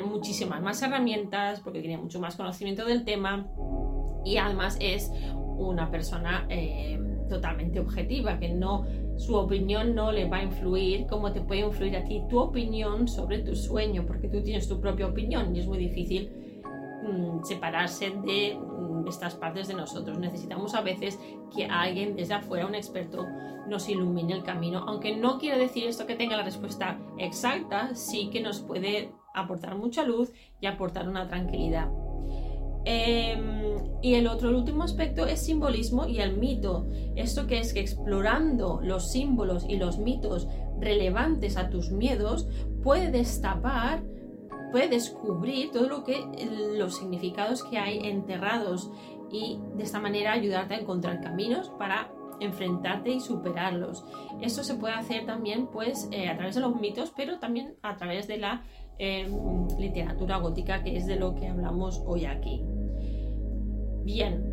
muchísimas 0.05 0.61
más 0.61 0.81
herramientas 0.81 1.59
porque 1.59 1.81
tiene 1.81 1.97
mucho 1.97 2.19
más 2.19 2.35
conocimiento 2.35 2.85
del 2.85 3.03
tema 3.03 3.47
y 4.23 4.37
además 4.37 4.77
es 4.79 5.11
una 5.35 5.89
persona 5.91 6.45
eh, 6.49 6.99
totalmente 7.27 7.79
objetiva, 7.79 8.39
que 8.39 8.49
no 8.49 8.85
su 9.17 9.35
opinión 9.35 9.95
no 9.95 10.11
le 10.11 10.27
va 10.27 10.37
a 10.37 10.43
influir 10.43 11.05
como 11.07 11.31
te 11.31 11.41
puede 11.41 11.61
influir 11.61 11.95
a 11.97 12.03
ti 12.03 12.23
tu 12.29 12.39
opinión 12.39 13.07
sobre 13.07 13.39
tu 13.39 13.55
sueño, 13.55 14.05
porque 14.05 14.27
tú 14.27 14.41
tienes 14.41 14.67
tu 14.67 14.79
propia 14.79 15.07
opinión 15.07 15.55
y 15.55 15.59
es 15.59 15.67
muy 15.67 15.77
difícil 15.77 16.31
mm, 17.03 17.43
separarse 17.43 18.11
de 18.25 18.55
mm, 18.55 19.07
estas 19.07 19.35
partes 19.35 19.67
de 19.67 19.73
nosotros. 19.73 20.17
Necesitamos 20.17 20.73
a 20.75 20.81
veces 20.81 21.19
que 21.55 21.65
alguien 21.65 22.15
desde 22.15 22.35
afuera, 22.35 22.65
un 22.65 22.75
experto, 22.75 23.25
nos 23.67 23.87
ilumine 23.89 24.33
el 24.33 24.43
camino, 24.43 24.83
aunque 24.87 25.15
no 25.15 25.39
quiere 25.39 25.57
decir 25.57 25.87
esto 25.87 26.05
que 26.05 26.15
tenga 26.15 26.37
la 26.37 26.43
respuesta 26.43 26.99
exacta, 27.17 27.95
sí 27.95 28.29
que 28.31 28.41
nos 28.41 28.59
puede 28.59 29.11
aportar 29.33 29.77
mucha 29.77 30.03
luz 30.03 30.31
y 30.59 30.67
aportar 30.67 31.07
una 31.07 31.27
tranquilidad. 31.27 31.89
Em, 32.85 33.77
y 34.01 34.15
el 34.15 34.27
otro, 34.27 34.49
el 34.49 34.55
último 34.55 34.83
aspecto 34.83 35.25
es 35.25 35.39
simbolismo 35.39 36.05
y 36.05 36.19
el 36.19 36.37
mito. 36.37 36.87
Esto 37.15 37.47
que 37.47 37.59
es 37.59 37.73
que 37.73 37.79
explorando 37.79 38.81
los 38.83 39.11
símbolos 39.11 39.65
y 39.67 39.77
los 39.77 39.97
mitos 39.97 40.47
relevantes 40.79 41.55
a 41.55 41.69
tus 41.69 41.91
miedos 41.91 42.47
puede 42.83 43.09
destapar 43.09 44.03
puede 44.73 44.87
descubrir 44.87 45.71
todo 45.71 45.87
lo 45.87 46.03
que 46.03 46.25
los 46.75 46.97
significados 46.97 47.63
que 47.63 47.77
hay 47.77 47.99
enterrados 47.99 48.89
y 49.31 49.59
de 49.75 49.83
esta 49.83 49.99
manera 49.99 50.33
ayudarte 50.33 50.73
a 50.73 50.79
encontrar 50.79 51.21
caminos 51.21 51.69
para 51.77 52.11
enfrentarte 52.39 53.11
y 53.11 53.19
superarlos. 53.19 54.03
Esto 54.41 54.63
se 54.63 54.73
puede 54.73 54.95
hacer 54.95 55.27
también 55.27 55.67
pues 55.67 56.09
eh, 56.11 56.27
a 56.27 56.35
través 56.35 56.55
de 56.55 56.61
los 56.61 56.75
mitos, 56.75 57.13
pero 57.15 57.37
también 57.37 57.75
a 57.83 57.95
través 57.97 58.27
de 58.27 58.39
la 58.39 58.63
eh, 58.97 59.31
literatura 59.77 60.37
gótica, 60.37 60.81
que 60.81 60.97
es 60.97 61.05
de 61.05 61.17
lo 61.17 61.35
que 61.35 61.47
hablamos 61.47 62.01
hoy 62.07 62.25
aquí. 62.25 62.63
Bien, 64.03 64.52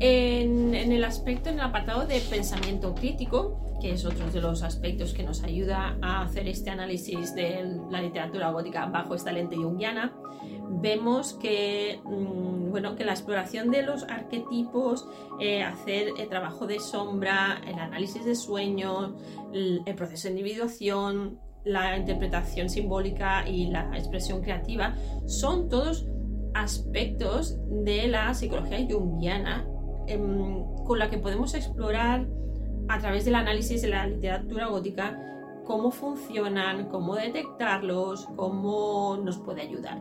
en, 0.00 0.74
el 0.74 1.04
aspecto, 1.04 1.50
en 1.50 1.56
el 1.56 1.64
apartado 1.64 2.06
de 2.06 2.20
pensamiento 2.20 2.94
crítico, 2.94 3.60
que 3.80 3.92
es 3.92 4.04
otro 4.04 4.30
de 4.30 4.40
los 4.40 4.62
aspectos 4.62 5.12
que 5.14 5.22
nos 5.22 5.42
ayuda 5.42 5.96
a 6.02 6.22
hacer 6.22 6.48
este 6.48 6.70
análisis 6.70 7.34
de 7.34 7.78
la 7.90 8.02
literatura 8.02 8.50
gótica 8.50 8.86
bajo 8.86 9.14
esta 9.14 9.32
lente 9.32 9.56
junguiana, 9.56 10.12
vemos 10.70 11.34
que, 11.34 12.00
mm, 12.04 12.70
bueno, 12.70 12.96
que 12.96 13.04
la 13.04 13.12
exploración 13.12 13.70
de 13.70 13.82
los 13.82 14.04
arquetipos, 14.04 15.06
eh, 15.38 15.62
hacer 15.62 16.08
el 16.18 16.28
trabajo 16.28 16.66
de 16.66 16.78
sombra, 16.78 17.60
el 17.66 17.78
análisis 17.78 18.24
de 18.24 18.34
sueños, 18.34 19.12
el, 19.52 19.82
el 19.84 19.94
proceso 19.94 20.28
de 20.28 20.34
individuación, 20.34 21.38
la 21.64 21.96
interpretación 21.96 22.70
simbólica 22.70 23.46
y 23.46 23.66
la 23.66 23.90
expresión 23.94 24.40
creativa, 24.40 24.94
son 25.26 25.68
todos 25.68 26.06
aspectos 26.54 27.58
de 27.84 28.08
la 28.08 28.32
psicología 28.34 28.78
junguiana 28.88 29.66
con 30.18 30.98
la 30.98 31.10
que 31.10 31.18
podemos 31.18 31.54
explorar 31.54 32.26
a 32.88 32.98
través 32.98 33.24
del 33.24 33.36
análisis 33.36 33.82
de 33.82 33.88
la 33.88 34.06
literatura 34.06 34.66
gótica 34.66 35.18
cómo 35.64 35.90
funcionan, 35.90 36.88
cómo 36.88 37.14
detectarlos, 37.14 38.26
cómo 38.36 39.16
nos 39.22 39.38
puede 39.38 39.62
ayudar. 39.62 40.00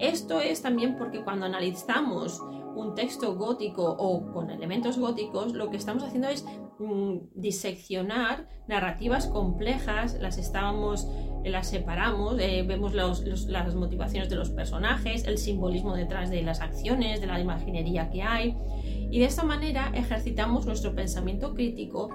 Esto 0.00 0.40
es 0.40 0.62
también 0.62 0.96
porque 0.96 1.22
cuando 1.22 1.46
analizamos 1.46 2.42
un 2.74 2.94
texto 2.94 3.36
gótico 3.36 3.84
o 3.84 4.32
con 4.32 4.50
elementos 4.50 4.98
góticos, 4.98 5.52
lo 5.52 5.70
que 5.70 5.76
estamos 5.76 6.02
haciendo 6.02 6.28
es 6.28 6.44
mm, 6.78 7.18
diseccionar 7.34 8.48
narrativas 8.68 9.26
complejas, 9.26 10.18
las 10.20 10.38
estábamos, 10.38 11.08
las 11.44 11.68
separamos, 11.68 12.38
eh, 12.38 12.64
vemos 12.66 12.94
las 12.94 13.74
motivaciones 13.74 14.28
de 14.30 14.36
los 14.36 14.50
personajes, 14.50 15.26
el 15.26 15.38
simbolismo 15.38 15.94
detrás 15.94 16.30
de 16.30 16.42
las 16.42 16.60
acciones, 16.60 17.20
de 17.20 17.26
la 17.26 17.40
imaginería 17.40 18.10
que 18.10 18.22
hay, 18.22 18.56
y 19.12 19.18
de 19.18 19.26
esta 19.26 19.44
manera 19.44 19.92
ejercitamos 19.94 20.64
nuestro 20.64 20.94
pensamiento 20.94 21.52
crítico 21.52 22.08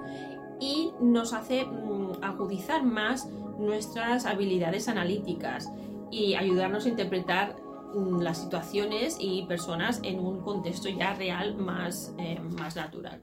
y 0.60 0.90
nos 1.00 1.32
hace 1.32 1.64
mm, 1.64 2.24
agudizar 2.24 2.82
más 2.82 3.28
nuestras 3.56 4.26
habilidades 4.26 4.88
analíticas 4.88 5.70
y 6.10 6.34
ayudarnos 6.34 6.86
a 6.86 6.88
interpretar 6.88 7.54
mm, 7.94 8.20
las 8.20 8.42
situaciones 8.42 9.16
y 9.20 9.44
personas 9.46 10.00
en 10.02 10.18
un 10.18 10.40
contexto 10.40 10.88
ya 10.88 11.14
real 11.14 11.56
más, 11.56 12.12
eh, 12.18 12.40
más 12.40 12.74
natural. 12.74 13.22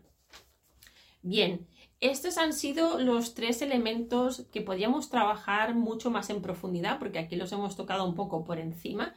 Bien, 1.22 1.68
estos 2.00 2.38
han 2.38 2.54
sido 2.54 2.98
los 3.00 3.34
tres 3.34 3.62
elementos 3.62 4.46
que 4.54 4.62
podíamos 4.62 5.10
trabajar 5.10 5.76
mucho 5.76 6.10
más 6.10 6.30
en 6.30 6.42
profundidad, 6.42 6.98
porque 6.98 7.20
aquí 7.20 7.36
los 7.36 7.52
hemos 7.52 7.76
tocado 7.76 8.08
un 8.08 8.16
poco 8.16 8.46
por 8.46 8.58
encima, 8.58 9.14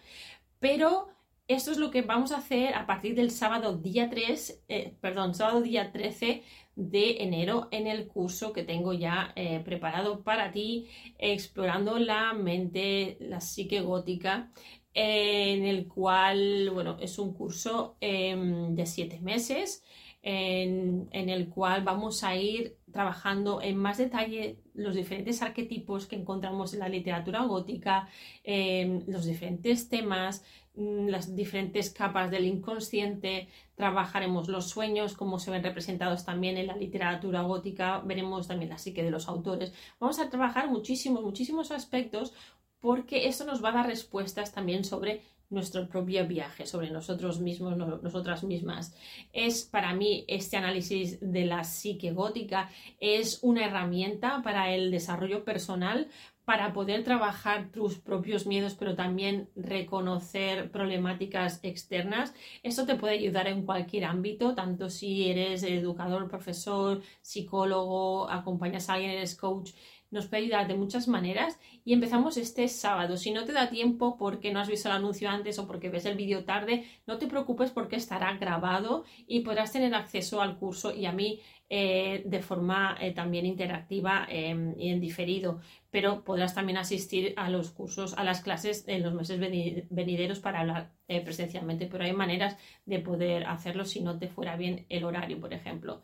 pero 0.58 1.10
esto 1.48 1.72
es 1.72 1.78
lo 1.78 1.90
que 1.90 2.02
vamos 2.02 2.30
a 2.32 2.38
hacer 2.38 2.74
a 2.74 2.86
partir 2.86 3.14
del 3.14 3.30
sábado 3.30 3.76
día 3.78 4.10
3, 4.10 4.64
eh, 4.68 4.94
perdón, 5.00 5.34
sábado 5.34 5.62
día 5.62 5.90
13 5.92 6.42
de 6.76 7.22
enero 7.22 7.68
en 7.70 7.86
el 7.86 8.06
curso 8.06 8.52
que 8.52 8.62
tengo 8.62 8.92
ya 8.92 9.32
eh, 9.34 9.60
preparado 9.64 10.22
para 10.22 10.52
ti, 10.52 10.88
explorando 11.18 11.98
la 11.98 12.34
mente, 12.34 13.16
la 13.20 13.40
psique 13.40 13.80
gótica, 13.80 14.52
en 14.92 15.64
el 15.64 15.88
cual, 15.88 16.70
bueno, 16.70 16.98
es 17.00 17.18
un 17.18 17.32
curso 17.32 17.96
em, 18.00 18.74
de 18.74 18.86
siete 18.86 19.20
meses. 19.20 19.82
En, 20.20 21.08
en, 21.12 21.28
el 21.28 21.48
cual 21.48 21.84
vamos 21.84 22.24
a 22.24 22.36
ir 22.36 22.77
trabajando 22.92 23.60
en 23.62 23.76
más 23.76 23.98
detalle 23.98 24.58
los 24.74 24.94
diferentes 24.94 25.42
arquetipos 25.42 26.06
que 26.06 26.16
encontramos 26.16 26.74
en 26.74 26.80
la 26.80 26.88
literatura 26.88 27.42
gótica, 27.42 28.08
los 28.44 29.24
diferentes 29.24 29.88
temas, 29.88 30.44
Mm, 30.78 31.08
las 31.08 31.34
diferentes 31.34 31.90
capas 31.90 32.30
del 32.30 32.44
inconsciente, 32.44 33.48
trabajaremos 33.74 34.46
los 34.48 34.68
sueños, 34.68 35.16
cómo 35.16 35.40
se 35.40 35.50
ven 35.50 35.64
representados 35.64 36.24
también 36.24 36.56
en 36.56 36.68
la 36.68 36.76
literatura 36.76 37.42
gótica, 37.42 38.00
veremos 38.04 38.46
también 38.46 38.70
la 38.70 38.78
psique 38.78 39.02
de 39.02 39.10
los 39.10 39.26
autores. 39.28 39.72
Vamos 39.98 40.20
a 40.20 40.30
trabajar 40.30 40.70
muchísimos, 40.70 41.24
muchísimos 41.24 41.72
aspectos 41.72 42.32
porque 42.78 43.26
esto 43.26 43.44
nos 43.44 43.62
va 43.62 43.70
a 43.70 43.72
dar 43.72 43.86
respuestas 43.88 44.52
también 44.52 44.84
sobre 44.84 45.22
nuestro 45.50 45.88
propio 45.88 46.26
viaje, 46.26 46.66
sobre 46.66 46.90
nosotros 46.90 47.40
mismos, 47.40 47.76
nosotras 47.76 48.44
mismas. 48.44 48.94
Es 49.32 49.64
para 49.64 49.94
mí 49.94 50.24
este 50.28 50.56
análisis 50.56 51.18
de 51.20 51.46
la 51.46 51.64
psique 51.64 52.12
gótica 52.12 52.70
es 53.00 53.40
una 53.42 53.64
herramienta 53.64 54.42
para 54.42 54.72
el 54.74 54.90
desarrollo 54.90 55.44
personal, 55.44 56.08
para 56.48 56.72
poder 56.72 57.04
trabajar 57.04 57.70
tus 57.72 57.98
propios 57.98 58.46
miedos, 58.46 58.74
pero 58.74 58.94
también 58.94 59.50
reconocer 59.54 60.70
problemáticas 60.70 61.60
externas. 61.62 62.32
Esto 62.62 62.86
te 62.86 62.94
puede 62.94 63.18
ayudar 63.18 63.48
en 63.48 63.66
cualquier 63.66 64.06
ámbito, 64.06 64.54
tanto 64.54 64.88
si 64.88 65.28
eres 65.28 65.62
educador, 65.62 66.26
profesor, 66.26 67.02
psicólogo, 67.20 68.30
acompañas 68.30 68.88
a 68.88 68.94
alguien, 68.94 69.10
eres 69.10 69.36
coach 69.36 69.72
nos 70.10 70.26
puede 70.26 70.44
ayudar 70.44 70.68
de 70.68 70.74
muchas 70.74 71.08
maneras 71.08 71.58
y 71.84 71.92
empezamos 71.92 72.36
este 72.36 72.68
sábado. 72.68 73.16
Si 73.16 73.30
no 73.30 73.44
te 73.44 73.52
da 73.52 73.68
tiempo 73.68 74.16
porque 74.16 74.52
no 74.52 74.60
has 74.60 74.68
visto 74.68 74.88
el 74.88 74.94
anuncio 74.96 75.28
antes 75.28 75.58
o 75.58 75.66
porque 75.66 75.90
ves 75.90 76.06
el 76.06 76.16
vídeo 76.16 76.44
tarde, 76.44 76.84
no 77.06 77.18
te 77.18 77.26
preocupes 77.26 77.70
porque 77.70 77.96
estará 77.96 78.36
grabado 78.36 79.04
y 79.26 79.40
podrás 79.40 79.72
tener 79.72 79.94
acceso 79.94 80.40
al 80.40 80.58
curso 80.58 80.94
y 80.94 81.06
a 81.06 81.12
mí 81.12 81.40
eh, 81.70 82.22
de 82.24 82.40
forma 82.40 82.96
eh, 82.98 83.12
también 83.12 83.44
interactiva 83.44 84.26
em, 84.30 84.74
y 84.78 84.88
en 84.88 85.00
diferido, 85.00 85.60
pero 85.90 86.24
podrás 86.24 86.54
también 86.54 86.78
asistir 86.78 87.34
a 87.36 87.50
los 87.50 87.70
cursos, 87.70 88.14
a 88.16 88.24
las 88.24 88.40
clases 88.40 88.84
en 88.86 89.02
los 89.02 89.14
meses 89.14 89.38
venideros 89.38 90.40
para 90.40 90.60
hablar 90.60 90.92
eh, 91.08 91.20
presencialmente, 91.20 91.86
pero 91.86 92.04
hay 92.04 92.12
maneras 92.12 92.56
de 92.84 92.98
poder 92.98 93.46
hacerlo 93.46 93.84
si 93.84 94.00
no 94.00 94.18
te 94.18 94.28
fuera 94.28 94.56
bien 94.56 94.86
el 94.88 95.04
horario, 95.04 95.40
por 95.40 95.52
ejemplo. 95.54 96.02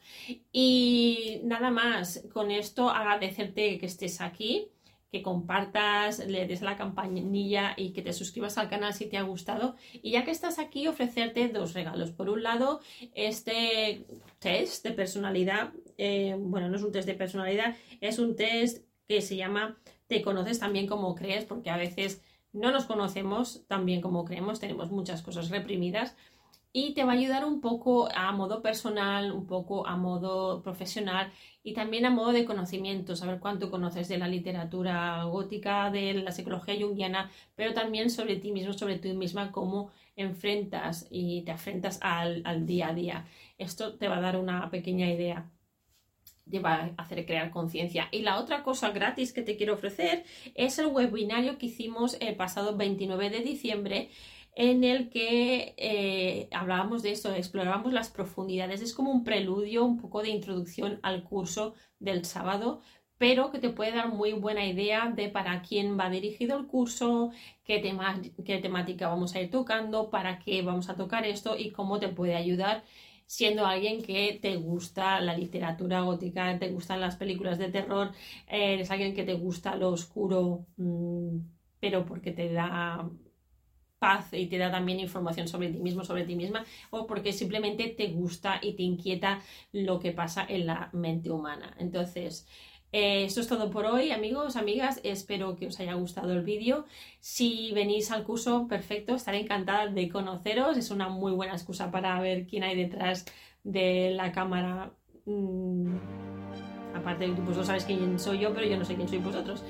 Y 0.52 1.40
nada 1.44 1.70
más, 1.70 2.26
con 2.32 2.50
esto 2.50 2.88
agradecerte 2.90 3.78
que 3.78 3.86
estés 3.86 4.20
aquí 4.20 4.70
que 5.14 5.22
compartas, 5.22 6.26
le 6.26 6.44
des 6.44 6.60
la 6.60 6.76
campanilla 6.76 7.74
y 7.76 7.92
que 7.92 8.02
te 8.02 8.12
suscribas 8.12 8.58
al 8.58 8.68
canal 8.68 8.92
si 8.94 9.06
te 9.06 9.16
ha 9.16 9.22
gustado. 9.22 9.76
Y 9.92 10.10
ya 10.10 10.24
que 10.24 10.32
estás 10.32 10.58
aquí, 10.58 10.88
ofrecerte 10.88 11.46
dos 11.50 11.72
regalos. 11.72 12.10
Por 12.10 12.28
un 12.28 12.42
lado, 12.42 12.80
este 13.14 14.06
test 14.40 14.84
de 14.84 14.90
personalidad, 14.90 15.72
eh, 15.98 16.34
bueno, 16.36 16.68
no 16.68 16.74
es 16.74 16.82
un 16.82 16.90
test 16.90 17.06
de 17.06 17.14
personalidad, 17.14 17.76
es 18.00 18.18
un 18.18 18.34
test 18.34 18.84
que 19.08 19.20
se 19.22 19.36
llama 19.36 19.78
Te 20.06 20.22
conoces 20.22 20.58
también 20.58 20.86
como 20.86 21.14
crees, 21.14 21.44
porque 21.44 21.70
a 21.70 21.76
veces 21.76 22.22
no 22.52 22.70
nos 22.70 22.84
conocemos 22.86 23.64
tan 23.66 23.84
bien 23.84 24.00
como 24.00 24.24
creemos, 24.24 24.60
tenemos 24.60 24.90
muchas 24.90 25.22
cosas 25.22 25.50
reprimidas 25.50 26.16
y 26.76 26.92
te 26.94 27.04
va 27.04 27.12
a 27.12 27.14
ayudar 27.14 27.44
un 27.44 27.60
poco 27.60 28.08
a 28.12 28.32
modo 28.32 28.60
personal, 28.60 29.30
un 29.32 29.46
poco 29.46 29.86
a 29.86 29.96
modo 29.96 30.60
profesional 30.62 31.32
y 31.62 31.72
también 31.72 32.04
a 32.04 32.10
modo 32.10 32.32
de 32.32 32.44
conocimiento, 32.44 33.14
saber 33.14 33.38
cuánto 33.38 33.70
conoces 33.70 34.08
de 34.08 34.18
la 34.18 34.26
literatura 34.26 35.22
gótica, 35.24 35.90
de 35.92 36.14
la 36.14 36.32
psicología 36.32 36.74
junguiana, 36.76 37.30
pero 37.54 37.74
también 37.74 38.10
sobre 38.10 38.36
ti 38.36 38.50
mismo, 38.50 38.72
sobre 38.72 38.98
ti 38.98 39.12
misma, 39.12 39.52
cómo 39.52 39.92
enfrentas 40.16 41.06
y 41.10 41.42
te 41.42 41.52
enfrentas 41.52 41.98
al, 42.02 42.42
al 42.44 42.66
día 42.66 42.88
a 42.88 42.94
día. 42.94 43.26
Esto 43.56 43.94
te 43.94 44.08
va 44.08 44.18
a 44.18 44.20
dar 44.20 44.36
una 44.36 44.68
pequeña 44.70 45.08
idea 45.08 45.48
te 46.50 46.58
va 46.60 46.92
a 46.96 47.02
hacer 47.02 47.24
crear 47.26 47.50
conciencia. 47.50 48.08
Y 48.10 48.22
la 48.22 48.38
otra 48.38 48.62
cosa 48.62 48.90
gratis 48.90 49.32
que 49.32 49.42
te 49.42 49.56
quiero 49.56 49.74
ofrecer 49.74 50.24
es 50.54 50.78
el 50.78 50.86
webinario 50.86 51.58
que 51.58 51.66
hicimos 51.66 52.16
el 52.20 52.36
pasado 52.36 52.76
29 52.76 53.30
de 53.30 53.40
diciembre 53.40 54.10
en 54.56 54.84
el 54.84 55.10
que 55.10 55.74
eh, 55.76 56.48
hablábamos 56.52 57.02
de 57.02 57.10
esto, 57.10 57.34
explorábamos 57.34 57.92
las 57.92 58.10
profundidades. 58.10 58.82
Es 58.82 58.94
como 58.94 59.10
un 59.10 59.24
preludio, 59.24 59.84
un 59.84 59.98
poco 59.98 60.22
de 60.22 60.30
introducción 60.30 61.00
al 61.02 61.24
curso 61.24 61.74
del 61.98 62.24
sábado, 62.24 62.80
pero 63.18 63.50
que 63.50 63.58
te 63.58 63.70
puede 63.70 63.92
dar 63.92 64.08
muy 64.08 64.32
buena 64.32 64.64
idea 64.64 65.10
de 65.10 65.28
para 65.28 65.62
quién 65.62 65.98
va 65.98 66.10
dirigido 66.10 66.58
el 66.58 66.66
curso, 66.66 67.30
qué, 67.64 67.78
tema, 67.80 68.20
qué 68.44 68.58
temática 68.58 69.08
vamos 69.08 69.34
a 69.34 69.40
ir 69.40 69.50
tocando, 69.50 70.10
para 70.10 70.38
qué 70.38 70.62
vamos 70.62 70.88
a 70.88 70.96
tocar 70.96 71.24
esto 71.24 71.56
y 71.58 71.70
cómo 71.70 71.98
te 71.98 72.08
puede 72.08 72.36
ayudar 72.36 72.84
siendo 73.26 73.66
alguien 73.66 74.02
que 74.02 74.38
te 74.40 74.56
gusta 74.56 75.20
la 75.20 75.36
literatura 75.36 76.00
gótica, 76.02 76.58
te 76.58 76.70
gustan 76.70 77.00
las 77.00 77.16
películas 77.16 77.58
de 77.58 77.70
terror, 77.70 78.12
eres 78.46 78.90
alguien 78.90 79.14
que 79.14 79.24
te 79.24 79.34
gusta 79.34 79.76
lo 79.76 79.90
oscuro, 79.90 80.66
mm, 80.76 81.38
pero 81.80 82.04
porque 82.06 82.32
te 82.32 82.52
da 82.52 83.08
y 84.32 84.46
te 84.48 84.58
da 84.58 84.70
también 84.70 85.00
información 85.00 85.48
sobre 85.48 85.70
ti 85.70 85.78
mismo, 85.78 86.04
sobre 86.04 86.24
ti 86.24 86.36
misma, 86.36 86.64
o 86.90 87.06
porque 87.06 87.32
simplemente 87.32 87.88
te 87.88 88.08
gusta 88.08 88.60
y 88.62 88.74
te 88.74 88.82
inquieta 88.82 89.40
lo 89.72 89.98
que 89.98 90.12
pasa 90.12 90.44
en 90.46 90.66
la 90.66 90.90
mente 90.92 91.30
humana. 91.30 91.74
Entonces, 91.78 92.46
Eh, 92.96 93.24
esto 93.24 93.40
es 93.40 93.48
todo 93.48 93.70
por 93.72 93.86
hoy, 93.86 94.12
amigos, 94.12 94.54
amigas. 94.54 95.00
Espero 95.02 95.56
que 95.56 95.66
os 95.66 95.80
haya 95.80 95.94
gustado 95.94 96.32
el 96.32 96.44
vídeo. 96.44 96.84
Si 97.18 97.72
venís 97.72 98.12
al 98.12 98.22
curso, 98.22 98.68
perfecto, 98.68 99.16
estaré 99.16 99.40
encantada 99.40 99.88
de 99.88 100.08
conoceros. 100.08 100.76
Es 100.76 100.92
una 100.92 101.08
muy 101.08 101.32
buena 101.32 101.54
excusa 101.54 101.90
para 101.90 102.20
ver 102.20 102.46
quién 102.46 102.62
hay 102.62 102.76
detrás 102.76 103.26
de 103.64 104.10
la 104.14 104.30
cámara. 104.30 104.92
Mm, 105.24 105.96
aparte 106.94 107.26
de 107.26 107.32
pues 107.34 107.56
no 107.56 107.64
sabes 107.64 107.84
quién 107.84 108.18
soy 108.18 108.38
yo, 108.40 108.54
pero 108.54 108.66
yo 108.66 108.76
no 108.76 108.84
sé 108.84 108.94
quién 108.94 109.08
sois 109.08 109.22
vosotros. 109.22 109.62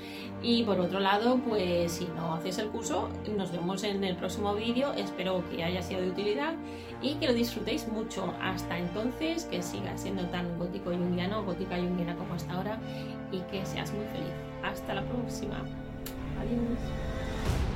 Y 0.42 0.62
por 0.64 0.78
otro 0.78 1.00
lado, 1.00 1.38
pues 1.38 1.92
si 1.92 2.06
no 2.16 2.34
hacéis 2.34 2.58
el 2.58 2.68
curso, 2.68 3.08
nos 3.36 3.50
vemos 3.50 3.82
en 3.84 4.04
el 4.04 4.16
próximo 4.16 4.54
vídeo. 4.54 4.92
Espero 4.92 5.42
que 5.50 5.64
haya 5.64 5.82
sido 5.82 6.00
de 6.00 6.10
utilidad 6.10 6.54
y 7.02 7.14
que 7.14 7.26
lo 7.26 7.34
disfrutéis 7.34 7.88
mucho. 7.88 8.32
Hasta 8.40 8.78
entonces, 8.78 9.44
que 9.44 9.62
siga 9.62 9.96
siendo 9.96 10.24
tan 10.26 10.58
gótico 10.58 10.90
jungiano, 10.90 11.44
gótica 11.44 11.76
jungiana 11.76 12.14
como 12.16 12.34
hasta 12.34 12.52
ahora 12.54 12.78
y 13.32 13.38
que 13.50 13.64
seas 13.64 13.92
muy 13.92 14.04
feliz. 14.06 14.32
Hasta 14.62 14.94
la 14.94 15.02
próxima. 15.02 15.56
Adiós. 16.40 17.73